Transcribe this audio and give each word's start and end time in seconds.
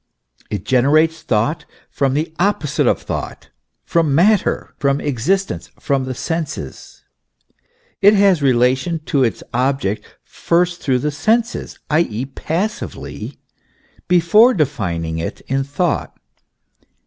It 0.49 0.65
generates 0.65 1.21
thought 1.21 1.65
from 1.91 2.15
the 2.15 2.33
opposite 2.39 2.87
of 2.87 2.99
thought, 2.99 3.49
from 3.85 4.15
Matter, 4.15 4.73
from 4.79 4.99
existence, 4.99 5.69
from 5.79 6.05
the 6.05 6.15
senses; 6.15 7.03
it 8.01 8.15
has 8.15 8.41
relation 8.41 8.97
to 9.05 9.23
its 9.23 9.43
ohject 9.53 10.01
first 10.23 10.81
through 10.81 10.97
the 11.05 11.11
senses, 11.11 11.77
i. 11.91 11.99
e., 11.99 12.25
passively, 12.25 13.37
hefore 14.09 14.55
defining 14.57 15.19
it 15.19 15.41
in 15.41 15.63
thought. 15.63 16.17